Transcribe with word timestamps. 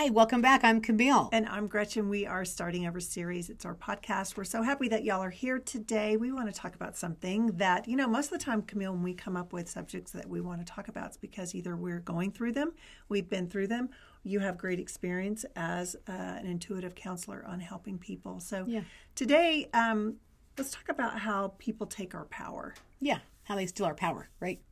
Hi, 0.00 0.08
welcome 0.08 0.40
back. 0.40 0.64
I'm 0.64 0.80
Camille. 0.80 1.28
And 1.30 1.46
I'm 1.46 1.66
Gretchen. 1.66 2.08
We 2.08 2.24
are 2.24 2.42
starting 2.46 2.86
our 2.86 3.00
series. 3.00 3.50
It's 3.50 3.66
our 3.66 3.74
podcast. 3.74 4.34
We're 4.34 4.44
so 4.44 4.62
happy 4.62 4.88
that 4.88 5.04
y'all 5.04 5.20
are 5.20 5.28
here 5.28 5.58
today. 5.58 6.16
We 6.16 6.32
want 6.32 6.50
to 6.50 6.58
talk 6.58 6.74
about 6.74 6.96
something 6.96 7.48
that, 7.58 7.86
you 7.86 7.96
know, 7.96 8.08
most 8.08 8.32
of 8.32 8.38
the 8.38 8.42
time, 8.42 8.62
Camille, 8.62 8.92
when 8.92 9.02
we 9.02 9.12
come 9.12 9.36
up 9.36 9.52
with 9.52 9.68
subjects 9.68 10.10
that 10.12 10.26
we 10.26 10.40
want 10.40 10.66
to 10.66 10.72
talk 10.72 10.88
about, 10.88 11.08
it's 11.08 11.16
because 11.18 11.54
either 11.54 11.76
we're 11.76 12.00
going 12.00 12.32
through 12.32 12.52
them, 12.52 12.72
we've 13.10 13.28
been 13.28 13.46
through 13.46 13.66
them, 13.66 13.90
you 14.22 14.40
have 14.40 14.56
great 14.56 14.80
experience 14.80 15.44
as 15.54 15.96
uh, 16.08 16.12
an 16.12 16.46
intuitive 16.46 16.94
counselor 16.94 17.44
on 17.46 17.60
helping 17.60 17.98
people. 17.98 18.40
So 18.40 18.64
Yeah. 18.66 18.84
today, 19.14 19.68
um, 19.74 20.14
let's 20.56 20.70
talk 20.70 20.88
about 20.88 21.18
how 21.18 21.52
people 21.58 21.86
take 21.86 22.14
our 22.14 22.24
power. 22.24 22.72
Yeah, 23.02 23.18
how 23.42 23.54
they 23.54 23.66
steal 23.66 23.84
our 23.84 23.94
power, 23.94 24.30
right? 24.40 24.62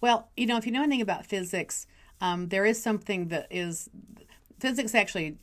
Well, 0.00 0.30
you 0.38 0.46
know, 0.46 0.56
if 0.56 0.64
you 0.64 0.72
know 0.72 0.82
anything 0.82 1.02
about 1.02 1.26
physics, 1.26 1.86
um, 2.22 2.48
there 2.48 2.64
is 2.64 2.82
something 2.82 3.28
that 3.28 3.46
is 3.50 3.90
physics 4.60 4.94
actually 4.94 5.38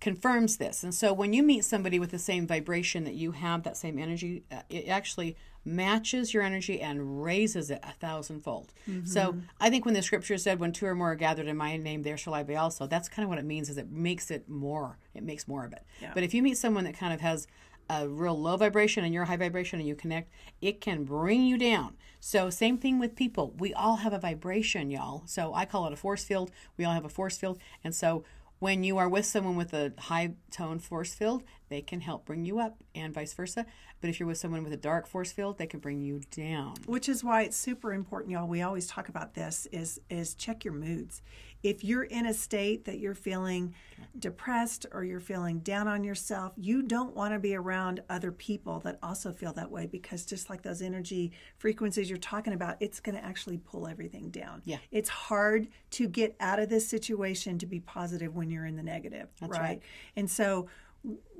confirms 0.00 0.56
this. 0.56 0.82
And 0.82 0.94
so 0.94 1.12
when 1.12 1.32
you 1.32 1.42
meet 1.42 1.64
somebody 1.64 1.98
with 1.98 2.10
the 2.10 2.18
same 2.18 2.46
vibration 2.46 3.04
that 3.04 3.14
you 3.14 3.32
have, 3.32 3.64
that 3.64 3.76
same 3.76 3.98
energy, 3.98 4.44
uh, 4.50 4.62
it 4.70 4.88
actually 4.88 5.36
matches 5.62 6.32
your 6.32 6.42
energy 6.42 6.80
and 6.80 7.22
raises 7.22 7.70
it 7.70 7.80
a 7.82 7.92
thousandfold. 7.92 8.72
So 9.04 9.36
I 9.60 9.68
think 9.68 9.84
when 9.84 9.92
the 9.92 10.00
scripture 10.00 10.38
said, 10.38 10.58
when 10.58 10.72
two 10.72 10.86
or 10.86 10.94
more 10.94 11.12
are 11.12 11.16
gathered 11.16 11.48
in 11.48 11.56
my 11.58 11.76
name, 11.76 12.02
there 12.02 12.16
shall 12.16 12.32
I 12.32 12.42
be 12.42 12.56
also, 12.56 12.86
that's 12.86 13.10
kind 13.10 13.24
of 13.24 13.28
what 13.28 13.38
it 13.38 13.44
means 13.44 13.68
is 13.68 13.76
it 13.76 13.90
makes 13.90 14.30
it 14.30 14.48
more, 14.48 14.96
it 15.12 15.22
makes 15.22 15.46
more 15.46 15.66
of 15.66 15.74
it. 15.74 15.84
Yeah. 16.00 16.12
But 16.14 16.22
if 16.22 16.32
you 16.32 16.42
meet 16.42 16.56
someone 16.56 16.84
that 16.84 16.96
kind 16.96 17.12
of 17.12 17.20
has 17.20 17.46
a 17.90 18.08
real 18.08 18.38
low 18.38 18.56
vibration 18.56 19.04
and 19.04 19.12
you're 19.12 19.24
high 19.24 19.36
vibration 19.36 19.80
and 19.80 19.88
you 19.88 19.96
connect, 19.96 20.30
it 20.60 20.80
can 20.80 21.02
bring 21.04 21.44
you 21.44 21.58
down. 21.58 21.96
So 22.20 22.48
same 22.50 22.78
thing 22.78 22.98
with 23.00 23.16
people. 23.16 23.52
We 23.58 23.74
all 23.74 23.96
have 23.96 24.12
a 24.12 24.18
vibration, 24.18 24.90
y'all. 24.90 25.24
So 25.26 25.52
I 25.54 25.64
call 25.64 25.86
it 25.86 25.92
a 25.92 25.96
force 25.96 26.22
field. 26.22 26.52
We 26.76 26.84
all 26.84 26.94
have 26.94 27.04
a 27.04 27.08
force 27.08 27.36
field. 27.36 27.58
And 27.82 27.94
so 27.94 28.22
when 28.60 28.84
you 28.84 28.98
are 28.98 29.08
with 29.08 29.24
someone 29.24 29.56
with 29.56 29.72
a 29.72 29.92
high 29.98 30.34
tone 30.50 30.78
force 30.78 31.14
field, 31.14 31.42
they 31.70 31.80
can 31.80 32.00
help 32.02 32.26
bring 32.26 32.44
you 32.44 32.60
up 32.60 32.76
and 32.94 33.12
vice 33.12 33.32
versa. 33.32 33.64
But 34.00 34.10
if 34.10 34.20
you're 34.20 34.26
with 34.26 34.38
someone 34.38 34.62
with 34.62 34.72
a 34.72 34.76
dark 34.78 35.06
force 35.06 35.32
field, 35.32 35.56
they 35.58 35.66
can 35.66 35.80
bring 35.80 36.00
you 36.02 36.20
down. 36.30 36.74
which 36.86 37.08
is 37.08 37.24
why 37.24 37.42
it's 37.42 37.56
super 37.56 37.92
important 37.92 38.32
y'all 38.32 38.46
we 38.46 38.62
always 38.62 38.86
talk 38.86 39.08
about 39.08 39.34
this 39.34 39.66
is 39.72 40.00
is 40.10 40.34
check 40.34 40.64
your 40.64 40.74
moods 40.74 41.22
if 41.62 41.84
you're 41.84 42.04
in 42.04 42.26
a 42.26 42.34
state 42.34 42.84
that 42.86 42.98
you're 42.98 43.14
feeling 43.14 43.74
depressed 44.18 44.86
or 44.92 45.04
you're 45.04 45.20
feeling 45.20 45.60
down 45.60 45.86
on 45.86 46.02
yourself 46.02 46.52
you 46.56 46.82
don't 46.82 47.14
want 47.14 47.32
to 47.32 47.38
be 47.38 47.54
around 47.54 48.00
other 48.08 48.32
people 48.32 48.80
that 48.80 48.98
also 49.02 49.32
feel 49.32 49.52
that 49.52 49.70
way 49.70 49.86
because 49.86 50.24
just 50.26 50.50
like 50.50 50.62
those 50.62 50.82
energy 50.82 51.30
frequencies 51.58 52.08
you're 52.08 52.18
talking 52.18 52.52
about 52.52 52.76
it's 52.80 52.98
going 52.98 53.14
to 53.16 53.24
actually 53.24 53.58
pull 53.58 53.86
everything 53.86 54.30
down 54.30 54.62
Yeah. 54.64 54.78
it's 54.90 55.08
hard 55.08 55.68
to 55.92 56.08
get 56.08 56.34
out 56.40 56.58
of 56.58 56.68
this 56.68 56.88
situation 56.88 57.58
to 57.58 57.66
be 57.66 57.80
positive 57.80 58.34
when 58.34 58.50
you're 58.50 58.66
in 58.66 58.76
the 58.76 58.82
negative 58.82 59.28
That's 59.40 59.58
right. 59.58 59.80
and 60.16 60.28
so 60.30 60.66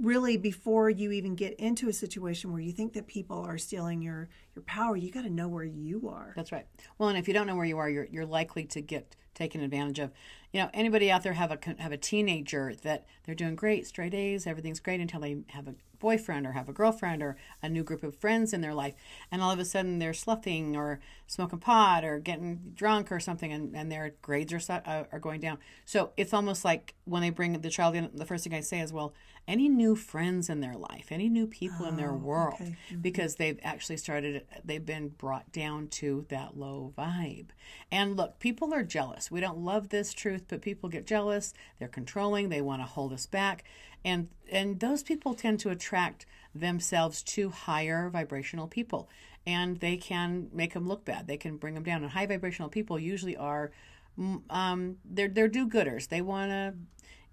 really 0.01 0.37
before 0.37 0.89
you 0.89 1.13
even 1.13 1.35
get 1.35 1.55
into 1.55 1.89
a 1.89 1.93
situation 1.93 2.51
where 2.51 2.63
you 2.63 2.73
think 2.73 2.95
that 2.95 3.07
people 3.07 3.39
are 3.39 3.59
stealing 3.59 4.01
your 4.01 4.29
your 4.55 4.63
power 4.63 4.97
you 4.97 5.11
got 5.11 5.23
to 5.23 5.31
know 5.31 5.49
where 5.49 5.65
you 5.65 6.09
are 6.09 6.33
That's 6.35 6.53
right. 6.53 6.67
Well, 6.99 7.11
and 7.11 7.19
if 7.19 7.29
you 7.29 7.35
don't 7.35 7.47
know 7.47 7.57
where 7.57 7.67
you 7.67 7.79
are, 7.79 7.89
you're 7.89 8.07
you're 8.07 8.27
likely 8.27 8.65
to 8.65 8.81
get 8.81 9.17
taken 9.35 9.61
advantage 9.61 9.99
of. 9.99 10.13
You 10.53 10.63
know, 10.63 10.71
anybody 10.75 11.11
out 11.11 11.23
there 11.23 11.35
have 11.35 11.53
a 11.53 11.59
have 11.79 11.93
a 11.93 11.97
teenager 11.97 12.75
that 12.83 13.07
they're 13.25 13.35
doing 13.35 13.55
great, 13.55 13.87
straight 13.87 14.15
A's, 14.15 14.47
everything's 14.47 14.81
great 14.81 15.01
until 15.01 15.21
they 15.21 15.39
have 15.49 15.69
a 15.69 15.75
boyfriend 16.01 16.47
or 16.47 16.53
have 16.53 16.69
a 16.69 16.73
girlfriend 16.73 17.23
or 17.23 17.37
a 17.63 17.69
new 17.69 17.85
group 17.85 18.03
of 18.03 18.17
friends 18.17 18.53
in 18.53 18.61
their 18.61 18.75
life, 18.75 18.95
and 19.31 19.41
all 19.41 19.53
of 19.53 19.59
a 19.59 19.65
sudden 19.65 19.99
they're 19.99 20.13
sloughing 20.13 20.77
or 20.77 20.99
smoking 21.27 21.61
pot 21.61 22.05
or 22.05 22.19
getting 22.19 22.73
drunk 22.75 23.13
or 23.13 23.21
something, 23.21 23.53
and, 23.53 23.77
and 23.77 23.93
their 23.93 24.15
grades 24.23 24.53
are 24.53 24.83
uh, 24.85 25.05
are 25.13 25.21
going 25.21 25.41
down. 25.41 25.59
So 25.85 26.11
it's 26.17 26.35
almost 26.35 26.65
like 26.65 26.95
when 27.05 27.23
they 27.23 27.31
bring 27.31 27.53
the 27.61 27.71
child 27.71 27.95
in, 27.95 28.11
the 28.15 28.27
first 28.27 28.45
thing 28.45 28.55
I 28.55 28.61
say 28.61 28.81
is, 28.81 28.93
well, 28.93 29.15
any 29.47 29.69
new 29.69 29.97
friends 29.97 30.49
in 30.49 30.61
their 30.61 30.77
life, 30.77 31.09
any 31.11 31.29
new 31.29 31.47
people 31.47 31.87
in 31.87 31.97
their 31.97 32.13
world, 32.13 32.61
okay. 32.61 32.77
because 33.01 33.37
they've 33.37 33.59
actually 33.63 33.97
started 33.97 34.45
they've 34.65 34.85
been 34.85 35.09
brought 35.09 35.51
down 35.53 35.89
to 35.89 36.25
that 36.29 36.57
low 36.57 36.93
vibe. 36.97 37.49
And 37.91 38.17
look 38.17 38.39
people 38.39 38.73
are 38.73 38.83
jealous. 38.83 39.31
We 39.31 39.41
don't 39.41 39.59
love 39.59 39.89
this 39.89 40.13
truth 40.13 40.45
but 40.49 40.63
people 40.63 40.89
get 40.89 41.07
jealous. 41.07 41.53
They're 41.79 41.89
controlling. 41.89 42.49
They 42.49 42.61
want 42.61 42.83
to 42.83 42.87
hold 42.87 43.13
us 43.13 43.27
back 43.27 43.65
and 44.05 44.29
and 44.51 44.81
those 44.81 45.03
people 45.03 45.35
tend 45.35 45.61
to 45.61 45.71
attract 45.71 46.27
themselves 46.55 47.23
to 47.23 47.51
higher 47.51 48.09
vibrational 48.11 48.67
people 48.67 49.09
and 49.47 49.81
they 49.81 49.97
can 49.97 50.49
make 50.53 50.75
them 50.75 50.87
look 50.87 51.05
bad. 51.05 51.27
They 51.27 51.37
can 51.37 51.57
bring 51.57 51.75
them 51.75 51.83
down 51.83 52.03
and 52.03 52.13
high 52.13 52.27
vibrational 52.27 52.69
people 52.69 52.99
usually 52.99 53.37
are 53.37 53.71
mm, 54.19 54.43
um, 54.51 54.97
they're 55.05 55.29
they're 55.29 55.49
do-gooders. 55.49 56.09
They 56.09 56.21
want 56.21 56.51
to 56.51 56.75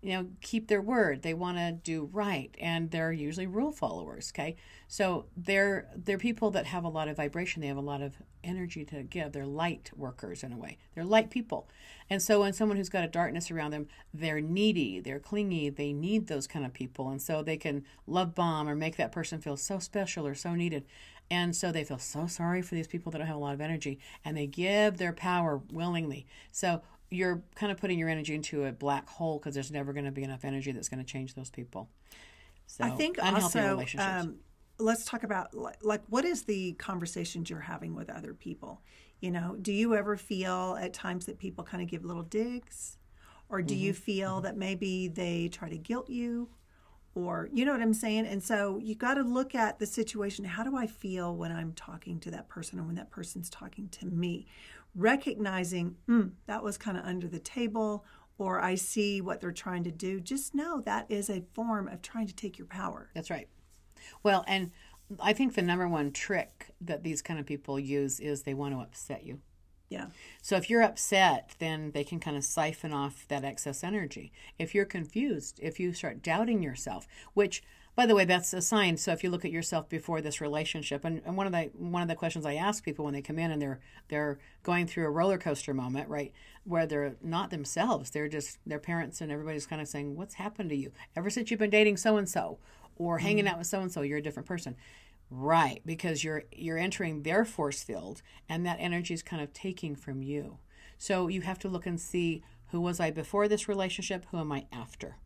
you 0.02 0.14
know 0.14 0.28
keep 0.42 0.68
their 0.68 0.82
word. 0.82 1.22
They 1.22 1.34
want 1.34 1.58
to 1.58 1.72
do 1.72 2.10
right 2.12 2.56
and 2.60 2.92
they're 2.92 3.12
usually 3.12 3.48
rule 3.48 3.72
followers 3.72 4.32
okay? 4.34 4.56
So 4.88 5.26
they're 5.36 5.88
they're 5.96 6.18
people 6.18 6.52
that 6.52 6.66
have 6.68 6.84
a 6.84 6.90
lot 6.90 7.08
of 7.08 7.18
vibration. 7.18 7.62
They 7.62 7.68
have 7.68 7.78
a 7.78 7.82
lot 7.82 8.02
of 8.02 8.16
energy 8.44 8.86
to 8.86 9.04
give. 9.04 9.32
They're 9.32 9.46
light 9.46 9.92
workers 9.96 10.44
in 10.44 10.54
a 10.54 10.58
way. 10.58 10.78
They're 10.96 11.04
light 11.04 11.30
people. 11.30 11.68
And 12.10 12.22
so 12.22 12.42
when 12.42 12.54
someone 12.54 12.78
who's 12.78 12.90
got 12.90 13.04
a 13.04 13.08
darkness 13.08 13.52
around 13.52 13.72
them 13.72 13.88
they're 14.14 14.42
needy 14.42 15.00
they're 15.00 15.20
clingy 15.20 15.70
they 15.70 15.94
need 15.94 16.28
those 16.28 16.48
kind 16.48 16.66
of 16.66 16.74
people 16.74 17.10
and 17.10 17.22
so 17.22 17.44
they 17.44 17.58
can 17.58 17.84
love 18.06 18.36
bomb 18.36 18.70
or 18.70 18.76
make 18.76 18.96
that 18.98 19.12
person 19.12 19.42
feel 19.42 19.58
so 19.58 19.80
special 19.80 20.26
or 20.26 20.36
so 20.36 20.54
needed. 20.54 20.86
And 21.30 21.56
so 21.56 21.72
they 21.72 21.84
feel 21.84 21.98
so 21.98 22.28
sorry 22.28 22.62
for 22.62 22.76
these 22.76 22.88
people 22.88 23.12
that 23.12 23.18
don't 23.18 23.28
have 23.28 23.36
a 23.36 23.40
lot 23.40 23.54
of 23.54 23.62
energy 23.62 24.00
and 24.24 24.38
they 24.38 24.48
give 24.48 24.98
their 24.98 25.14
power 25.14 25.62
willingly. 25.72 26.26
So 26.52 26.82
you're 27.10 27.42
kind 27.56 27.72
of 27.72 27.78
putting 27.78 27.98
your 28.00 28.10
energy 28.10 28.36
into 28.36 28.66
a 28.66 28.72
black 28.72 29.08
hole 29.10 29.40
because 29.40 29.56
there's 29.56 29.72
never 29.72 29.94
going 29.94 30.06
to 30.06 30.12
be 30.12 30.24
enough 30.24 30.44
energy 30.46 30.72
that's 30.72 30.90
going 30.90 31.04
to 31.04 31.10
change 31.10 31.36
those 31.36 31.50
people. 31.50 31.90
So 32.66 32.84
i 32.84 32.90
think 32.90 33.18
also 33.24 33.60
um, 33.98 34.36
let's 34.80 35.06
talk 35.06 35.24
about 35.24 35.54
like, 35.54 35.78
like 35.82 36.02
what 36.08 36.26
is 36.26 36.44
the 36.44 36.74
conversations 36.74 37.50
you're 37.50 37.60
having 37.62 37.96
with 37.96 38.10
other 38.10 38.34
people? 38.34 38.82
You 39.22 39.32
know 39.32 39.56
do 39.62 39.72
you 39.74 39.96
ever 39.96 40.18
feel 40.18 40.78
at 40.80 40.94
times 40.94 41.26
that 41.26 41.40
people 41.40 41.64
kind 41.64 41.82
of 41.82 41.90
give 41.90 42.04
little 42.06 42.24
digs? 42.24 42.98
Or 43.50 43.62
do 43.62 43.74
Mm-hmm. 43.74 43.84
you 43.86 43.94
feel 43.94 44.42
that 44.42 44.58
maybe 44.58 45.08
they 45.08 45.48
try 45.48 45.70
to 45.70 45.78
guilt 45.78 46.10
you? 46.10 46.50
Or 47.16 47.50
you 47.52 47.66
know 47.66 47.72
what 47.72 47.82
i'm 47.82 47.94
saying? 47.94 48.28
And 48.28 48.44
so 48.44 48.78
you 48.78 48.94
got 48.96 49.16
to 49.16 49.24
look 49.24 49.56
at 49.56 49.80
the 49.80 49.86
situation. 49.88 50.46
How 50.46 50.64
do 50.64 50.76
i 50.78 50.86
feel 50.88 51.36
when 51.36 51.52
i'm 51.52 51.74
talking 51.74 52.20
to 52.22 52.32
that 52.32 52.48
person 52.50 52.80
or 52.80 52.84
when 52.84 52.96
that 52.96 53.10
person's 53.10 53.50
talking 53.50 53.90
to 53.90 54.06
me 54.06 54.46
recognizing 54.98 55.96
mm, 56.10 56.32
that 56.48 56.64
was 56.64 56.78
kind 56.78 56.98
of 56.98 57.06
under 57.06 57.28
the 57.28 57.40
table 57.40 58.04
or 58.40 58.60
i 58.62 58.76
see 58.76 59.22
what 59.22 59.40
they're 59.40 59.52
trying 59.52 59.84
to 59.84 59.92
do 59.92 60.20
just 60.20 60.54
know 60.56 60.82
that 60.82 61.06
is 61.10 61.30
a 61.30 61.44
form 61.54 61.88
of 61.88 62.02
trying 62.02 62.28
to 62.28 62.36
take 62.36 62.58
your 62.58 62.68
power 62.68 63.10
That's 63.14 63.30
right. 63.30 63.48
Well, 64.24 64.44
and 64.48 64.72
I 65.20 65.34
think 65.34 65.56
the 65.56 65.62
number 65.62 65.88
one 65.88 66.12
trick 66.12 66.68
that 66.82 67.04
these 67.04 67.22
kind 67.22 67.40
of 67.40 67.46
people 67.46 67.80
use 67.80 68.20
is 68.20 68.44
they 68.44 68.54
want 68.54 68.74
to 68.76 68.82
upset 68.82 69.24
you. 69.24 69.40
yeah 69.90 70.08
So 70.42 70.56
if 70.56 70.70
you're 70.70 70.84
upset, 70.84 71.56
then 71.60 71.92
they 71.92 72.04
can 72.04 72.20
kind 72.20 72.36
of 72.38 72.44
siphon 72.44 72.94
off 72.94 73.26
that 73.28 73.44
excess 73.46 73.84
energy. 73.84 74.32
If 74.60 74.76
you're 74.76 74.86
confused, 74.86 75.60
if 75.62 75.80
you 75.80 75.94
start 75.94 76.22
doubting 76.22 76.62
yourself, 76.62 77.08
which 77.34 77.64
by 77.98 78.06
the 78.06 78.14
way, 78.14 78.26
that's 78.26 78.54
a 78.54 78.62
sign. 78.62 78.96
So 78.96 79.12
if 79.12 79.24
you 79.24 79.32
look 79.32 79.44
at 79.44 79.52
yourself 79.52 79.90
before 79.90 80.22
this 80.22 80.40
relationship, 80.40 81.04
and, 81.04 81.20
and 81.26 81.36
one 81.36 81.48
of 81.48 81.52
the 81.52 81.72
one 81.76 82.04
of 82.04 82.08
the 82.08 82.14
questions 82.14 82.46
I 82.46 82.54
ask 82.54 82.86
people 82.86 83.04
when 83.04 83.16
they 83.16 83.24
come 83.24 83.40
in 83.40 83.50
and 83.50 83.60
they're 83.60 83.80
they're 84.08 84.38
going 84.62 84.86
through 84.86 85.08
a 85.08 85.10
roller 85.10 85.40
coaster 85.40 85.74
moment, 85.74 86.08
right, 86.08 86.32
where 86.64 86.86
they're 86.86 87.16
not 87.24 87.50
themselves, 87.50 88.12
they're 88.12 88.28
just 88.28 88.60
their 88.68 88.78
parents 88.78 89.20
and 89.20 89.32
everybody's 89.32 89.66
kind 89.66 89.82
of 89.82 89.88
saying, 89.88 90.16
"What's 90.16 90.36
happened 90.36 90.70
to 90.70 90.76
you 90.76 90.92
ever 91.16 91.32
since 91.32 91.50
you've 91.50 91.60
been 91.60 91.72
dating 91.72 91.98
so 91.98 92.18
and 92.18 92.30
so, 92.30 92.60
or 92.98 93.18
hanging 93.18 93.46
mm-hmm. 93.46 93.54
out 93.54 93.58
with 93.58 93.68
so 93.68 93.82
and 93.82 93.92
so? 93.92 94.04
You're 94.04 94.20
a 94.20 94.24
different 94.24 94.48
person." 94.48 94.76
Right, 95.32 95.82
because 95.84 96.24
you're 96.24 96.44
you're 96.52 96.78
entering 96.78 97.24
their 97.24 97.46
force 97.46 97.82
field 97.82 98.22
and 98.48 98.64
that 98.68 98.78
energy 98.80 99.16
is 99.16 99.24
kind 99.24 99.42
of 99.42 99.54
taking 99.54 99.96
from 99.96 100.22
you. 100.22 100.60
So 101.00 101.30
you 101.30 101.42
have 101.42 101.58
to 101.60 101.68
look 101.68 101.88
and 101.88 102.00
see 102.00 102.44
who 102.68 102.80
was 102.80 103.00
I 103.00 103.10
before 103.10 103.48
this 103.48 103.68
relationship, 103.68 104.28
who 104.30 104.38
am 104.38 104.52
I 104.52 104.68
after? 104.72 105.18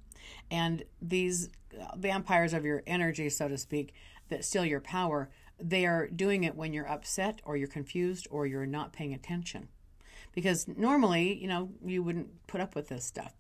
And 0.49 0.83
these 1.01 1.49
vampires 1.95 2.53
of 2.53 2.65
your 2.65 2.83
energy, 2.85 3.29
so 3.29 3.47
to 3.47 3.57
speak, 3.57 3.93
that 4.29 4.45
steal 4.45 4.65
your 4.65 4.81
power, 4.81 5.29
they 5.59 5.85
are 5.85 6.07
doing 6.07 6.43
it 6.43 6.55
when 6.55 6.73
you're 6.73 6.89
upset 6.89 7.39
or 7.45 7.55
you're 7.55 7.67
confused 7.67 8.27
or 8.31 8.47
you're 8.47 8.65
not 8.65 8.93
paying 8.93 9.13
attention. 9.13 9.67
Because 10.33 10.67
normally, 10.67 11.33
you 11.33 11.47
know, 11.47 11.69
you 11.85 12.01
wouldn't 12.01 12.47
put 12.47 12.61
up 12.61 12.75
with 12.75 12.87
this 12.89 13.05
stuff. 13.05 13.33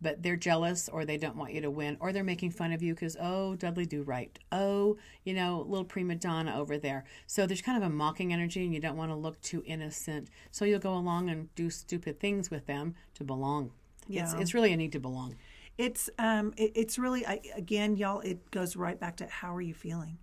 But 0.00 0.22
they're 0.22 0.36
jealous 0.36 0.88
or 0.88 1.04
they 1.04 1.16
don't 1.16 1.36
want 1.36 1.52
you 1.52 1.60
to 1.60 1.70
win 1.72 1.96
or 1.98 2.12
they're 2.12 2.22
making 2.22 2.52
fun 2.52 2.72
of 2.72 2.84
you 2.84 2.94
because 2.94 3.16
oh 3.20 3.56
dudley 3.56 3.84
do 3.84 4.04
right. 4.04 4.38
Oh 4.52 4.96
you 5.24 5.34
know 5.34 5.66
little 5.68 5.84
prima 5.84 6.14
donna 6.14 6.56
over 6.56 6.78
there. 6.78 7.04
So 7.26 7.46
there's 7.46 7.62
kind 7.62 7.76
of 7.76 7.82
a 7.82 7.92
mocking 7.92 8.32
energy 8.32 8.64
and 8.64 8.72
you 8.72 8.78
don't 8.78 8.96
want 8.96 9.10
to 9.10 9.16
look 9.16 9.40
too 9.40 9.64
innocent. 9.66 10.28
So 10.52 10.64
you'll 10.64 10.78
go 10.78 10.94
along 10.94 11.30
and 11.30 11.52
do 11.56 11.68
stupid 11.68 12.20
things 12.20 12.48
with 12.48 12.66
them 12.66 12.94
to 13.14 13.24
belong. 13.24 13.72
It's, 14.08 14.32
Yeah. 14.32 14.40
it's 14.40 14.54
really 14.54 14.72
a 14.72 14.76
need 14.76 14.92
to 14.92 15.00
belong 15.00 15.34
It's 15.78 16.10
um 16.18 16.52
it, 16.56 16.72
it's 16.74 16.98
really 16.98 17.24
I, 17.26 17.40
again 17.56 17.96
y'all 17.96 18.20
it 18.20 18.50
goes 18.50 18.76
right 18.76 18.98
back 18.98 19.16
to 19.16 19.26
how 19.26 19.54
are 19.54 19.62
you 19.62 19.74
feeling. 19.74 20.18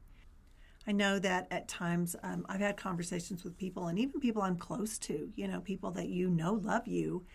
I 0.88 0.92
know 0.92 1.18
that 1.20 1.48
at 1.50 1.68
times 1.68 2.16
um, 2.22 2.46
I've 2.48 2.60
had 2.60 2.78
conversations 2.78 3.44
with 3.44 3.58
people 3.58 3.88
and 3.88 3.98
even 3.98 4.20
people 4.20 4.44
I'm 4.44 4.58
close 4.58 5.00
to, 5.00 5.32
you 5.36 5.48
know, 5.48 5.60
people 5.60 5.90
that 5.92 6.10
you 6.10 6.30
know 6.30 6.54
love 6.54 6.88
you. 6.88 7.26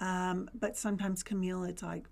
Um, 0.00 0.50
but 0.52 0.76
sometimes 0.76 1.22
Camille, 1.22 1.64
it's 1.64 1.82
like, 1.82 2.06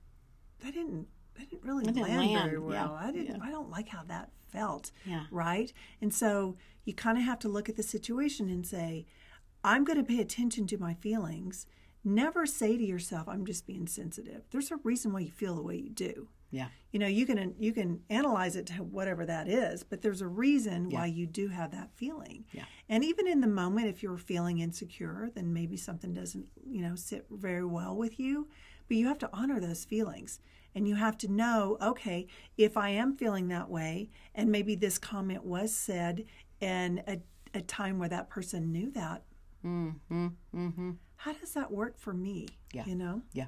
that 0.60 0.72
didn't 0.72 1.06
that 1.36 1.50
didn't 1.50 1.64
really 1.64 1.84
didn't 1.84 2.02
land, 2.02 2.32
land, 2.32 2.44
very 2.50 2.58
well. 2.58 2.98
yeah, 3.00 3.06
I 3.06 3.12
didn't 3.12 3.36
yeah. 3.36 3.46
I 3.46 3.50
don't 3.50 3.70
like 3.70 3.88
how 3.88 4.02
that 4.04 4.30
felt. 4.50 4.90
Yeah. 5.04 5.24
Right? 5.30 5.72
And 6.00 6.12
so 6.12 6.56
you 6.84 6.94
kind 6.94 7.18
of 7.18 7.24
have 7.24 7.38
to 7.40 7.48
look 7.48 7.68
at 7.68 7.76
the 7.76 7.82
situation 7.82 8.48
and 8.48 8.66
say, 8.66 9.04
I'm 9.62 9.84
going 9.84 9.98
to 9.98 10.04
pay 10.04 10.20
attention 10.20 10.66
to 10.68 10.78
my 10.78 10.94
feelings. 10.94 11.66
Never 12.04 12.46
say 12.46 12.76
to 12.76 12.84
yourself, 12.84 13.28
I'm 13.28 13.44
just 13.44 13.66
being 13.66 13.86
sensitive. 13.86 14.42
There's 14.50 14.70
a 14.70 14.76
reason 14.76 15.12
why 15.12 15.20
you 15.20 15.30
feel 15.30 15.54
the 15.54 15.62
way 15.62 15.76
you 15.76 15.90
do. 15.90 16.28
Yeah. 16.50 16.68
You 16.92 16.98
know, 16.98 17.06
you 17.06 17.26
can 17.26 17.54
you 17.58 17.72
can 17.72 18.00
analyze 18.08 18.56
it 18.56 18.66
to 18.66 18.74
whatever 18.82 19.26
that 19.26 19.48
is, 19.48 19.82
but 19.82 20.00
there's 20.00 20.22
a 20.22 20.28
reason 20.28 20.88
why 20.88 21.06
you 21.06 21.26
do 21.26 21.48
have 21.48 21.72
that 21.72 21.90
feeling. 21.94 22.46
Yeah. 22.52 22.64
And 22.88 23.04
even 23.04 23.28
in 23.28 23.40
the 23.42 23.46
moment, 23.46 23.88
if 23.88 24.02
you're 24.02 24.16
feeling 24.16 24.60
insecure, 24.60 25.28
then 25.34 25.52
maybe 25.52 25.76
something 25.76 26.14
doesn't, 26.14 26.46
you 26.66 26.80
know, 26.80 26.94
sit 26.94 27.26
very 27.30 27.64
well 27.64 27.94
with 27.94 28.18
you. 28.18 28.48
But 28.86 28.96
you 28.96 29.06
have 29.08 29.18
to 29.18 29.30
honor 29.32 29.60
those 29.60 29.84
feelings. 29.84 30.40
And 30.74 30.86
you 30.86 30.94
have 30.94 31.18
to 31.18 31.28
know, 31.28 31.76
okay, 31.82 32.28
if 32.56 32.76
I 32.76 32.90
am 32.90 33.16
feeling 33.16 33.48
that 33.48 33.68
way, 33.68 34.10
and 34.34 34.50
maybe 34.50 34.74
this 34.74 34.96
comment 34.96 35.44
was 35.44 35.74
said 35.74 36.24
in 36.60 37.02
a, 37.08 37.18
a 37.52 37.62
time 37.62 37.98
where 37.98 38.08
that 38.10 38.30
person 38.30 38.70
knew 38.70 38.90
that, 38.92 39.24
Mm-hmm. 39.64 40.26
Mm-hmm. 40.54 40.90
How 41.18 41.32
does 41.32 41.52
that 41.54 41.70
work 41.70 41.98
for 41.98 42.14
me? 42.14 42.46
Yeah. 42.72 42.84
You 42.86 42.94
know? 42.94 43.22
Yeah. 43.32 43.46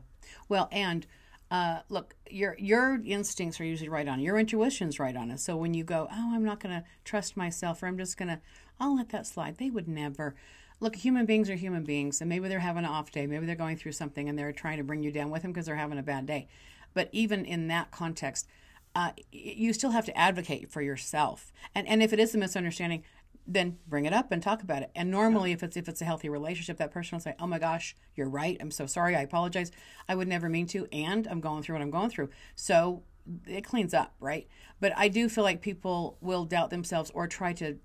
Well, 0.48 0.68
and 0.72 1.06
uh, 1.50 1.80
look, 1.88 2.14
your 2.28 2.56
your 2.58 3.00
instincts 3.04 3.60
are 3.60 3.64
usually 3.64 3.88
right 3.88 4.06
on. 4.06 4.20
Your 4.20 4.38
intuition's 4.38 4.98
right 4.98 5.16
on 5.16 5.30
it. 5.30 5.40
So 5.40 5.56
when 5.56 5.72
you 5.72 5.84
go, 5.84 6.08
oh, 6.10 6.34
I'm 6.34 6.44
not 6.44 6.60
going 6.60 6.74
to 6.74 6.84
trust 7.04 7.36
myself, 7.36 7.82
or 7.82 7.86
I'm 7.86 7.96
just 7.96 8.16
going 8.16 8.28
to, 8.28 8.40
I'll 8.78 8.96
let 8.96 9.10
that 9.10 9.26
slide. 9.26 9.58
They 9.58 9.70
would 9.70 9.88
never. 9.88 10.34
Look, 10.80 10.96
human 10.96 11.26
beings 11.26 11.48
are 11.48 11.54
human 11.56 11.84
beings, 11.84 12.20
and 12.20 12.28
maybe 12.28 12.48
they're 12.48 12.60
having 12.60 12.84
an 12.84 12.90
off 12.90 13.12
day. 13.12 13.26
Maybe 13.26 13.46
they're 13.46 13.54
going 13.54 13.76
through 13.76 13.92
something, 13.92 14.28
and 14.28 14.38
they're 14.38 14.52
trying 14.52 14.78
to 14.78 14.84
bring 14.84 15.02
you 15.02 15.12
down 15.12 15.30
with 15.30 15.42
them 15.42 15.52
because 15.52 15.66
they're 15.66 15.76
having 15.76 15.98
a 15.98 16.02
bad 16.02 16.26
day. 16.26 16.48
But 16.92 17.08
even 17.12 17.44
in 17.44 17.68
that 17.68 17.90
context, 17.92 18.48
uh, 18.94 19.12
you 19.30 19.72
still 19.72 19.90
have 19.90 20.06
to 20.06 20.18
advocate 20.18 20.70
for 20.70 20.82
yourself. 20.82 21.52
And 21.74 21.86
and 21.86 22.02
if 22.02 22.12
it 22.12 22.18
is 22.18 22.34
a 22.34 22.38
misunderstanding, 22.38 23.04
then 23.46 23.78
bring 23.86 24.04
it 24.04 24.12
up 24.12 24.30
and 24.32 24.42
talk 24.42 24.62
about 24.62 24.82
it. 24.82 24.90
And 24.94 25.10
normally, 25.10 25.52
if 25.52 25.62
it's 25.62 25.76
if 25.76 25.88
it's 25.88 26.00
a 26.00 26.04
healthy 26.04 26.28
relationship, 26.28 26.76
that 26.78 26.90
person 26.90 27.16
will 27.16 27.22
say, 27.22 27.34
"Oh 27.38 27.46
my 27.46 27.58
gosh, 27.58 27.96
you're 28.14 28.28
right. 28.28 28.56
I'm 28.60 28.70
so 28.70 28.86
sorry. 28.86 29.16
I 29.16 29.22
apologize. 29.22 29.70
I 30.08 30.14
would 30.14 30.28
never 30.28 30.48
mean 30.48 30.66
to, 30.68 30.86
and 30.92 31.26
I'm 31.26 31.40
going 31.40 31.62
through 31.62 31.76
what 31.76 31.82
I'm 31.82 31.90
going 31.90 32.10
through." 32.10 32.30
So 32.54 33.02
it 33.46 33.64
cleans 33.64 33.94
up, 33.94 34.14
right? 34.20 34.46
But 34.80 34.92
I 34.96 35.08
do 35.08 35.28
feel 35.28 35.44
like 35.44 35.60
people 35.60 36.18
will 36.20 36.44
doubt 36.44 36.70
themselves 36.70 37.10
or 37.14 37.26
try 37.26 37.52
to 37.54 37.78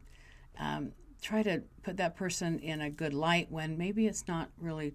um, 0.60 0.92
try 1.22 1.44
to 1.44 1.64
put 1.84 1.98
that 1.98 2.16
person 2.16 2.60
in 2.60 2.82
a 2.82 2.90
good 2.90 3.14
light 3.14 3.52
when 3.52 3.78
maybe 3.78 4.08
it's 4.08 4.28
not 4.28 4.50
really 4.60 4.94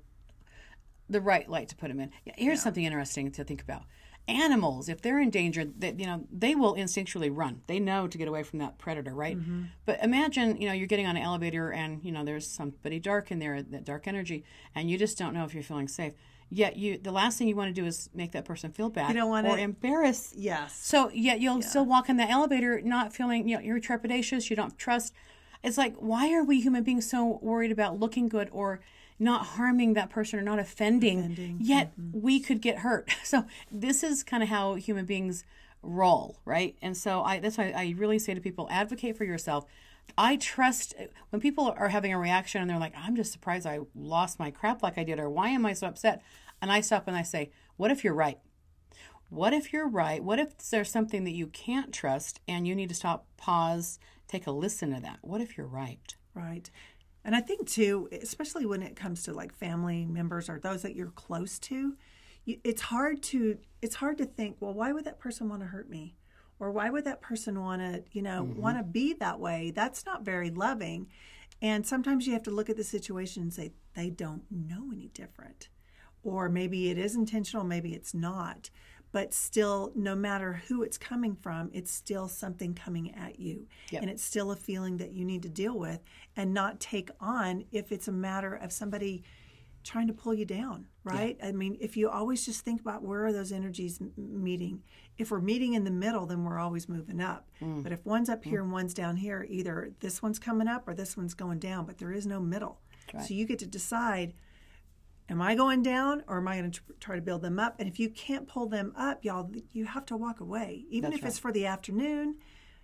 the 1.09 1.21
right 1.21 1.49
light 1.49 1.69
to 1.69 1.77
put 1.77 1.89
them 1.89 2.01
in. 2.01 2.11
Yeah, 2.25 2.35
Here's 2.37 2.63
something 2.63 2.85
interesting 2.85 3.33
to 3.33 3.45
think 3.45 3.61
about. 3.61 3.83
Animals, 4.31 4.89
if 4.89 5.03
they're 5.03 5.21
in 5.21 5.31
danger, 5.31 5.65
they, 5.65 5.95
you 5.99 6.07
know, 6.07 6.25
they 6.33 6.55
will 6.55 6.75
instinctually 6.75 7.31
run. 7.33 7.63
They 7.67 7.79
know 7.81 8.07
to 8.07 8.17
get 8.19 8.29
away 8.29 8.43
from 8.43 8.59
that 8.61 8.79
predator, 8.79 9.15
right? 9.15 9.39
Mm-hmm. 9.39 9.63
But 9.85 10.03
imagine, 10.03 10.61
you 10.61 10.69
know, 10.69 10.75
you're 10.75 10.87
getting 10.87 11.07
on 11.07 11.17
an 11.17 11.23
elevator 11.23 11.73
and, 11.73 12.03
you 12.05 12.13
know, 12.13 12.25
there's 12.25 12.47
somebody 12.47 12.99
dark 13.01 13.31
in 13.31 13.39
there, 13.39 13.63
that 13.63 13.85
dark 13.85 14.07
energy, 14.09 14.45
and 14.75 14.91
you 14.91 14.97
just 14.99 15.19
don't 15.19 15.35
know 15.35 15.45
if 15.45 15.53
you're 15.55 15.63
feeling 15.63 15.89
safe. 15.89 16.13
Yet 16.53 16.77
you, 16.77 16.99
the 16.99 17.13
last 17.13 17.39
thing 17.39 17.47
you 17.47 17.55
want 17.55 17.75
to 17.75 17.81
do 17.81 17.87
is 17.87 18.11
make 18.13 18.33
that 18.33 18.45
person 18.45 18.73
feel 18.73 18.89
bad 18.91 19.09
You 19.11 19.15
don't 19.15 19.31
wanna- 19.31 19.51
or 19.51 19.59
embarrass 19.59 20.35
Yes. 20.37 20.75
so 20.77 21.09
yet 21.11 21.41
you'll 21.41 21.63
still 21.63 21.85
walk 21.87 22.09
in 22.09 22.17
the 22.17 22.29
elevator 22.29 22.81
not 22.81 23.13
feeling 23.15 23.49
you 23.49 23.57
know 23.57 23.63
you're 23.63 23.79
trepidatious, 23.81 24.51
you 24.51 24.57
don't 24.57 24.77
trust. 24.77 25.13
It's 25.63 25.79
like 25.79 25.95
why 25.97 26.33
are 26.35 26.43
we 26.43 26.61
human 26.61 26.83
beings 26.83 27.09
so 27.09 27.39
worried 27.41 27.71
about 27.71 28.01
looking 28.01 28.29
good 28.29 28.49
or 28.51 28.81
not 29.21 29.47
harming 29.47 29.95
that 29.95 30.11
person 30.11 30.39
or 30.39 30.43
not 30.43 30.59
offending? 30.59 31.59
Yet 31.61 31.93
mm-hmm. 31.99 32.21
we 32.21 32.41
could 32.41 32.61
get 32.61 32.79
hurt. 32.79 33.11
So 33.25 33.45
this 33.71 34.03
is 34.03 34.25
kind 34.25 34.43
of 34.43 34.49
how 34.49 34.75
human 34.75 35.05
beings 35.05 35.45
roll, 35.83 36.41
right? 36.45 36.77
And 36.83 36.97
so 36.97 37.23
I 37.23 37.39
that's 37.39 37.59
why 37.59 37.73
I 37.77 37.95
really 37.97 38.19
say 38.19 38.35
to 38.35 38.41
people 38.41 38.67
advocate 38.71 39.17
for 39.17 39.25
yourself. 39.25 39.67
I 40.19 40.37
trust 40.37 40.95
when 41.31 41.41
people 41.41 41.73
are 41.77 41.89
having 41.89 42.13
a 42.13 42.19
reaction 42.19 42.61
and 42.61 42.69
they're 42.69 42.79
like, 42.79 42.95
I'm 42.97 43.15
just 43.15 43.31
surprised 43.33 43.67
I 43.67 43.81
lost 43.95 44.41
my 44.41 44.51
crap 44.51 44.83
like 44.83 44.99
I 44.99 45.05
did, 45.05 45.21
or 45.21 45.31
why 45.31 45.51
am 45.51 45.65
I 45.65 45.73
so 45.75 45.87
upset? 45.87 46.23
And 46.61 46.73
I 46.73 46.81
stop 46.81 47.07
and 47.07 47.17
I 47.17 47.23
say, 47.23 47.51
What 47.77 47.91
if 47.91 48.03
you're 48.03 48.15
right? 48.15 48.39
What 49.29 49.53
if 49.53 49.73
you're 49.73 49.89
right? 49.89 50.23
What 50.23 50.41
if 50.41 50.59
there's 50.71 50.91
something 50.91 51.25
that 51.25 51.31
you 51.31 51.47
can't 51.47 51.95
trust 51.95 52.41
and 52.49 52.67
you 52.67 52.75
need 52.75 52.89
to 52.89 52.95
stop, 52.97 53.27
pause, 53.37 54.01
take 54.27 54.47
a 54.47 54.51
listen 54.51 54.93
to 54.93 55.01
that? 55.01 55.19
What 55.23 55.41
if 55.41 55.57
you're 55.57 55.69
right? 55.69 56.15
Right. 56.35 56.69
And 57.25 57.37
I 57.37 57.41
think 57.41 57.69
too, 57.69 58.09
especially 58.13 58.67
when 58.67 58.83
it 58.83 58.97
comes 58.97 59.23
to 59.25 59.33
like 59.33 59.55
family 59.55 60.07
members 60.07 60.49
or 60.49 60.59
those 60.59 60.83
that 60.83 60.97
you're 60.97 61.11
close 61.11 61.59
to, 61.61 61.97
you, 62.45 62.59
it's 62.65 62.83
hard 62.83 63.23
to 63.25 63.59
it's 63.83 63.97
hard 63.97 64.19
to 64.19 64.25
think, 64.25 64.57
well, 64.61 64.73
why 64.73 64.93
would 64.93 65.05
that 65.05 65.19
person 65.19 65.49
want 65.49 65.63
to 65.63 65.69
hurt 65.69 65.91
me? 65.91 66.17
Or 66.59 66.71
why 66.71 66.91
would 66.91 67.05
that 67.05 67.23
person 67.23 67.61
want 67.61 67.81
to, 67.81 68.03
you 68.13 68.23
know, 68.23 68.45
mm-hmm. 68.45 68.61
want 68.61 68.79
to 68.79 68.85
be 68.85 69.15
that 69.15 69.41
way? 69.41 69.73
That's 69.75 70.05
not 70.05 70.25
very 70.25 70.51
loving. 70.51 71.09
And 71.63 71.87
sometimes 71.87 72.27
you 72.27 72.33
have 72.35 72.43
to 72.45 72.51
look 72.51 72.71
at 72.71 72.77
the 72.77 72.85
situation 72.85 73.43
and 73.43 73.53
say 73.53 73.73
they 73.95 74.11
don't 74.11 74.45
know 74.51 74.91
any 74.93 75.09
different. 75.09 75.69
Or 76.23 76.49
maybe 76.49 76.91
it 76.91 76.99
is 76.99 77.15
intentional, 77.15 77.65
maybe 77.65 77.95
it's 77.95 78.13
not. 78.13 78.69
But 79.13 79.35
still, 79.35 79.93
no 79.95 80.15
matter 80.15 80.63
who 80.69 80.83
it's 80.83 80.97
coming 80.99 81.35
from, 81.35 81.71
it's 81.73 81.91
still 81.91 82.29
something 82.29 82.75
coming 82.75 83.15
at 83.15 83.41
you. 83.41 83.67
Yep. 83.91 84.03
And 84.03 84.11
it's 84.11 84.23
still 84.23 84.53
a 84.53 84.57
feeling 84.57 84.99
that 84.99 85.13
you 85.13 85.25
need 85.25 85.43
to 85.43 85.49
deal 85.49 85.77
with 85.77 86.01
and 86.37 86.55
not 86.55 86.79
take 86.79 87.11
on 87.21 87.65
if 87.73 87.91
it's 87.91 88.09
a 88.09 88.13
matter 88.13 88.55
of 88.55 88.73
somebody 88.73 89.25
trying 89.83 90.07
to 90.07 90.13
pull 90.13 90.35
you 90.35 90.45
down, 90.45 90.85
right? 91.05 91.39
I 91.43 91.53
mean, 91.53 91.77
if 91.81 91.97
you 91.97 92.11
always 92.11 92.45
just 92.45 92.65
think 92.65 92.83
about 92.83 93.03
where 93.03 93.25
are 93.25 93.33
those 93.33 93.51
energies 93.51 93.99
m- 94.01 94.13
meeting, 94.17 94.83
if 95.17 95.31
we're 95.31 95.41
meeting 95.41 95.73
in 95.75 95.85
the 95.85 95.91
middle, 95.91 96.27
then 96.27 96.45
we're 96.45 96.59
always 96.59 96.89
moving 96.89 97.21
up. 97.21 97.49
Mm. 97.63 97.83
But 97.83 97.93
if 97.93 98.05
one's 98.05 98.29
up 98.29 98.45
here 98.45 98.61
mm. 98.61 98.65
and 98.65 98.73
one's 98.73 98.93
down 98.93 99.17
here, 99.17 99.47
either 99.49 99.91
this 100.01 100.23
one's 100.23 100.39
coming 100.39 100.69
up 100.69 100.87
or 100.87 100.95
this 100.95 101.17
one's 101.17 101.35
going 101.35 101.59
down, 101.61 101.87
but 101.87 101.99
there 101.99 102.13
is 102.13 102.27
no 102.27 102.41
middle. 102.41 102.79
So 103.27 103.35
you 103.35 103.45
get 103.45 103.59
to 103.61 103.67
decide 103.67 104.35
am 105.31 105.41
I 105.41 105.55
going 105.55 105.83
down 105.83 106.23
or 106.27 106.37
am 106.39 106.49
I 106.49 106.59
going 106.59 106.71
to 106.73 106.81
try 107.01 107.17
to 107.17 107.23
build 107.23 107.41
them 107.41 107.59
up? 107.59 107.77
And 107.79 107.89
if 107.89 107.99
you 107.99 108.11
can't 108.11 108.47
pull 108.47 108.67
them 108.69 108.93
up, 108.97 109.25
y'all, 109.25 109.51
you 109.73 109.87
have 109.87 110.05
to 110.07 110.17
walk 110.17 110.41
away. 110.41 110.85
Even 110.91 111.11
That's 111.11 111.23
if 111.23 111.29
it's 111.29 111.39
for 111.39 111.53
the 111.53 111.65
afternoon, 111.67 112.37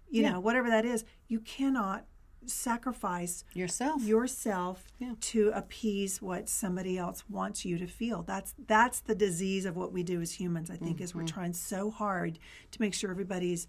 you 0.09 0.23
know, 0.23 0.41
whatever 0.41 0.71
that 0.71 0.85
is, 0.85 1.05
you 1.29 1.41
cannot 1.41 2.07
sacrifice 2.49 3.45
Yourself. 3.55 4.03
yourself 4.03 4.85
Yeah. 4.99 5.15
to 5.21 5.51
appease 5.55 6.23
what 6.23 6.49
somebody 6.49 6.97
else 6.97 7.25
wants 7.29 7.65
you 7.65 7.77
to 7.79 7.87
feel. 7.89 8.23
That's 8.23 8.55
that's 8.67 9.01
the 9.01 9.15
disease 9.17 9.65
of 9.67 9.77
what 9.77 9.93
we 9.93 10.03
do 10.05 10.21
as 10.21 10.33
humans. 10.33 10.71
I 10.71 10.77
think 10.77 11.01
is 11.01 11.11
Mm-hmm. 11.11 11.19
we're 11.21 11.27
trying 11.27 11.53
so 11.53 11.91
hard 11.91 12.39
to 12.71 12.81
make 12.81 12.95
sure 12.95 13.11
everybody's 13.11 13.67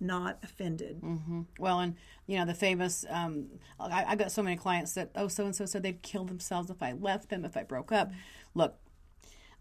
not 0.00 0.38
offended. 0.42 1.00
Well, 1.58 1.80
and 1.80 1.96
you 2.26 2.38
know 2.38 2.44
the 2.44 2.54
famous. 2.54 3.04
Um, 3.08 3.46
I, 3.80 4.04
I 4.08 4.16
got 4.16 4.32
so 4.32 4.42
many 4.42 4.56
clients 4.56 4.94
that 4.94 5.10
oh, 5.14 5.28
so 5.28 5.44
and 5.44 5.54
so 5.54 5.66
said 5.66 5.82
they'd 5.82 6.02
kill 6.02 6.24
themselves 6.24 6.70
if 6.70 6.82
I 6.82 6.92
left 6.92 7.30
them, 7.30 7.44
if 7.44 7.56
I 7.56 7.62
broke 7.62 7.92
up. 7.92 8.12
Look, 8.54 8.76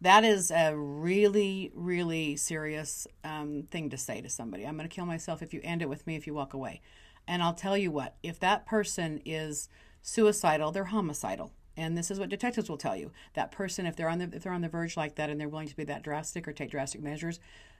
that 0.01 0.23
is 0.23 0.51
a 0.51 0.75
really, 0.75 1.71
really 1.73 2.35
serious 2.35 3.07
um, 3.23 3.63
thing 3.69 3.89
to 3.89 3.97
say 3.97 4.21
to 4.21 4.29
somebody. 4.29 4.65
I'm 4.65 4.77
going 4.77 4.87
to 4.87 4.95
kill 4.95 5.05
myself 5.05 5.41
if 5.41 5.53
you 5.53 5.61
end 5.63 5.81
it 5.81 5.89
with 5.89 6.05
me 6.05 6.15
if 6.15 6.27
you 6.27 6.33
walk 6.33 6.53
away. 6.53 6.81
And 7.27 7.41
I'll 7.43 7.53
tell 7.53 7.77
you 7.77 7.91
what, 7.91 8.15
if 8.23 8.39
that 8.39 8.65
person 8.65 9.21
is 9.25 9.69
suicidal, 10.01 10.71
they're 10.71 10.85
homicidal. 10.85 11.51
And 11.75 11.97
this 11.97 12.09
is 12.09 12.19
what 12.19 12.29
detectives 12.29 12.69
will 12.69 12.77
tell 12.77 12.95
you. 12.95 13.11
That 13.33 13.51
person, 13.51 13.85
if 13.85 13.95
they're 13.95 14.09
on 14.09 14.19
the 14.19 14.29
if 14.33 14.43
they're 14.43 14.53
on 14.53 14.61
the 14.61 14.69
verge 14.69 14.97
like 14.97 15.15
that 15.15 15.29
and 15.29 15.39
they're 15.39 15.49
willing 15.49 15.67
to 15.67 15.75
be 15.75 15.83
that 15.85 16.03
drastic 16.03 16.47
or 16.47 16.53
take 16.53 16.71
drastic 16.71 17.01
measures, 17.01 17.39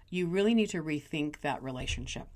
you 0.10 0.28
really 0.28 0.54
need 0.54 0.70
to 0.70 0.84
rethink 0.84 1.42
that 1.42 1.64
relationship. 1.64 2.28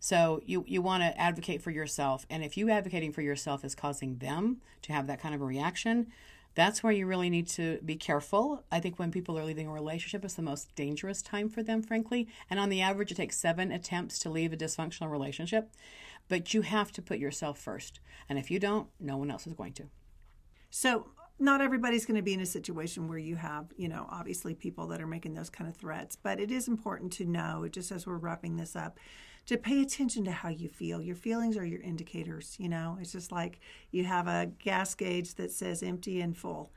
So 0.00 0.40
you 0.44 0.64
you 0.66 0.82
want 0.82 1.02
to 1.02 1.18
advocate 1.20 1.62
for 1.62 1.70
yourself, 1.70 2.26
and 2.30 2.44
if 2.44 2.56
you 2.56 2.70
advocating 2.70 3.12
for 3.12 3.22
yourself 3.22 3.64
is 3.64 3.74
causing 3.74 4.18
them 4.18 4.60
to 4.82 4.92
have 4.92 5.06
that 5.06 5.20
kind 5.20 5.34
of 5.34 5.40
a 5.40 5.44
reaction, 5.44 6.08
that's 6.54 6.82
where 6.82 6.92
you 6.92 7.06
really 7.06 7.30
need 7.30 7.48
to 7.48 7.78
be 7.84 7.96
careful. 7.96 8.64
I 8.70 8.80
think 8.80 8.98
when 8.98 9.10
people 9.10 9.38
are 9.38 9.44
leaving 9.44 9.66
a 9.66 9.72
relationship, 9.72 10.24
it's 10.24 10.34
the 10.34 10.42
most 10.42 10.74
dangerous 10.76 11.20
time 11.20 11.48
for 11.48 11.62
them, 11.62 11.82
frankly. 11.82 12.28
And 12.48 12.60
on 12.60 12.68
the 12.68 12.80
average, 12.80 13.10
it 13.10 13.16
takes 13.16 13.36
seven 13.36 13.72
attempts 13.72 14.18
to 14.20 14.30
leave 14.30 14.52
a 14.52 14.56
dysfunctional 14.56 15.10
relationship. 15.10 15.70
But 16.28 16.54
you 16.54 16.62
have 16.62 16.92
to 16.92 17.02
put 17.02 17.18
yourself 17.18 17.58
first, 17.58 18.00
and 18.28 18.38
if 18.38 18.50
you 18.50 18.58
don't, 18.58 18.88
no 18.98 19.16
one 19.16 19.30
else 19.30 19.46
is 19.46 19.52
going 19.52 19.74
to. 19.74 19.84
So 20.70 21.08
not 21.38 21.60
everybody's 21.60 22.06
going 22.06 22.16
to 22.16 22.22
be 22.22 22.32
in 22.32 22.40
a 22.40 22.46
situation 22.46 23.08
where 23.08 23.18
you 23.18 23.36
have, 23.36 23.66
you 23.76 23.88
know, 23.88 24.06
obviously 24.10 24.54
people 24.54 24.86
that 24.86 25.02
are 25.02 25.06
making 25.06 25.34
those 25.34 25.50
kind 25.50 25.68
of 25.68 25.76
threats, 25.76 26.16
but 26.16 26.40
it 26.40 26.50
is 26.50 26.68
important 26.68 27.12
to 27.14 27.24
know, 27.24 27.68
just 27.70 27.90
as 27.90 28.06
we're 28.06 28.16
wrapping 28.16 28.56
this 28.56 28.76
up, 28.76 28.98
to 29.46 29.56
pay 29.56 29.82
attention 29.82 30.24
to 30.24 30.32
how 30.32 30.48
you 30.48 30.68
feel. 30.68 31.02
Your 31.02 31.16
feelings 31.16 31.56
are 31.56 31.64
your 31.64 31.80
indicators, 31.80 32.56
you 32.58 32.68
know. 32.68 32.98
It's 33.00 33.12
just 33.12 33.32
like 33.32 33.60
you 33.90 34.04
have 34.04 34.26
a 34.26 34.50
gas 34.58 34.94
gauge 34.94 35.34
that 35.34 35.50
says 35.50 35.82
empty 35.82 36.20
and 36.20 36.36
full 36.36 36.70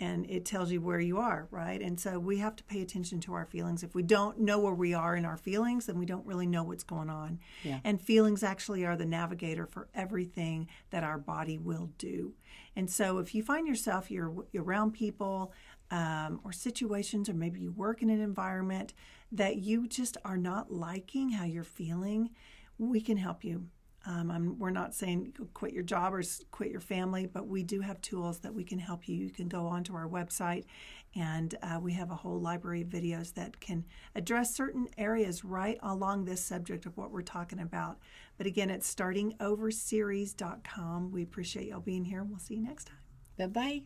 and 0.00 0.28
it 0.28 0.44
tells 0.44 0.72
you 0.72 0.80
where 0.80 0.98
you 0.98 1.18
are, 1.18 1.46
right? 1.52 1.80
And 1.80 2.00
so 2.00 2.18
we 2.18 2.38
have 2.38 2.56
to 2.56 2.64
pay 2.64 2.82
attention 2.82 3.20
to 3.20 3.34
our 3.34 3.46
feelings. 3.46 3.84
If 3.84 3.94
we 3.94 4.02
don't 4.02 4.40
know 4.40 4.58
where 4.58 4.74
we 4.74 4.92
are 4.92 5.14
in 5.14 5.24
our 5.24 5.36
feelings, 5.36 5.86
then 5.86 5.98
we 5.98 6.06
don't 6.06 6.26
really 6.26 6.46
know 6.46 6.64
what's 6.64 6.82
going 6.82 7.08
on. 7.08 7.38
Yeah. 7.62 7.78
And 7.84 8.00
feelings 8.00 8.42
actually 8.42 8.84
are 8.84 8.96
the 8.96 9.06
navigator 9.06 9.66
for 9.66 9.88
everything 9.94 10.68
that 10.90 11.04
our 11.04 11.18
body 11.18 11.58
will 11.58 11.90
do. 11.96 12.34
And 12.74 12.90
so 12.90 13.18
if 13.18 13.34
you 13.36 13.42
find 13.44 13.68
yourself 13.68 14.10
you're, 14.10 14.34
you're 14.52 14.64
around 14.64 14.94
people 14.94 15.52
um, 15.92 16.40
or 16.42 16.52
situations, 16.52 17.28
or 17.28 17.34
maybe 17.34 17.60
you 17.60 17.70
work 17.70 18.02
in 18.02 18.10
an 18.10 18.20
environment 18.20 18.94
that 19.34 19.56
you 19.56 19.88
just 19.88 20.16
are 20.24 20.36
not 20.36 20.72
liking 20.72 21.30
how 21.30 21.44
you're 21.44 21.64
feeling, 21.64 22.30
we 22.78 23.00
can 23.00 23.16
help 23.16 23.42
you. 23.44 23.66
Um, 24.06 24.56
we're 24.58 24.68
not 24.70 24.94
saying 24.94 25.32
quit 25.54 25.72
your 25.72 25.82
job 25.82 26.12
or 26.12 26.22
quit 26.50 26.70
your 26.70 26.82
family, 26.82 27.24
but 27.26 27.46
we 27.46 27.62
do 27.62 27.80
have 27.80 28.02
tools 28.02 28.40
that 28.40 28.52
we 28.52 28.62
can 28.62 28.78
help 28.78 29.08
you. 29.08 29.16
You 29.16 29.30
can 29.30 29.48
go 29.48 29.66
onto 29.66 29.94
our 29.94 30.06
website, 30.06 30.66
and 31.14 31.54
uh, 31.62 31.78
we 31.80 31.94
have 31.94 32.10
a 32.10 32.14
whole 32.14 32.38
library 32.38 32.82
of 32.82 32.88
videos 32.88 33.32
that 33.34 33.60
can 33.60 33.86
address 34.14 34.54
certain 34.54 34.88
areas 34.98 35.42
right 35.42 35.78
along 35.82 36.26
this 36.26 36.44
subject 36.44 36.84
of 36.84 36.98
what 36.98 37.12
we're 37.12 37.22
talking 37.22 37.60
about. 37.60 37.96
But 38.36 38.46
again, 38.46 38.68
it's 38.68 38.94
startingoverseries.com. 38.94 41.10
We 41.10 41.22
appreciate 41.22 41.68
y'all 41.68 41.80
being 41.80 42.04
here, 42.04 42.20
and 42.20 42.28
we'll 42.28 42.40
see 42.40 42.56
you 42.56 42.62
next 42.62 42.88
time. 42.88 42.98
Bye 43.38 43.46
bye. 43.46 43.84